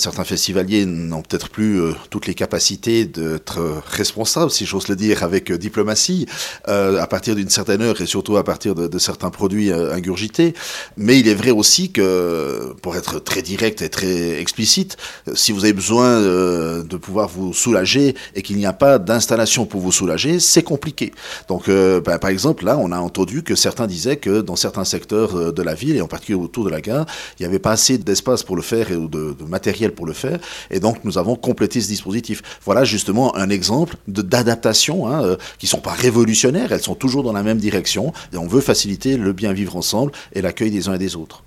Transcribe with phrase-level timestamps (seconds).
[0.00, 4.94] Certains festivaliers n'ont peut-être plus euh, toutes les capacités d'être euh, responsables, si j'ose le
[4.94, 6.24] dire, avec euh, diplomatie,
[6.66, 10.54] à partir d'une certaine heure et surtout à partir de, certains produits ingurgités.
[10.96, 14.96] Mais il est vrai aussi que, pour être très direct et très explicite,
[15.34, 19.80] si vous avez besoin de pouvoir vous soulager et qu'il n'y a pas d'installation pour
[19.80, 21.12] vous soulager, c'est compliqué.
[21.48, 25.52] Donc, ben, par exemple, là, on a entendu que certains disaient que dans certains secteurs
[25.52, 27.06] de la ville, et en particulier autour de la gare,
[27.38, 30.38] il n'y avait pas assez d'espace pour le faire et de matériel pour le faire.
[30.70, 32.42] Et donc, nous avons complété ce dispositif.
[32.64, 37.22] Voilà justement un exemple d'adaptation hein, euh, qui ne sont pas révolutionnaires, elles sont toujours
[37.22, 38.12] dans la même direction.
[38.32, 41.44] Et on veut faciliter le bien vivre ensemble et l'accueil des uns et des autres.